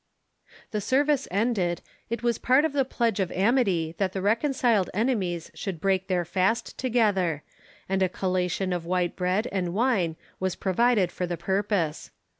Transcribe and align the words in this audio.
The 0.71 0.81
service 0.81 1.27
ended, 1.29 1.81
it 2.09 2.23
was 2.23 2.39
part 2.39 2.65
of 2.65 2.73
the 2.73 2.83
pledge 2.83 3.19
of 3.19 3.31
amity 3.31 3.93
that 3.99 4.13
the 4.13 4.21
reconciled 4.23 4.89
enemies 4.95 5.51
should 5.53 5.79
break 5.79 6.07
their 6.07 6.25
fast 6.25 6.75
together, 6.75 7.43
and 7.87 8.01
a 8.01 8.09
collation 8.09 8.73
of 8.73 8.83
white 8.87 9.15
bread 9.15 9.47
and 9.51 9.75
wine 9.75 10.15
was 10.39 10.55
provided 10.55 11.11
for 11.11 11.27
the 11.27 11.37
purpose. 11.37 12.09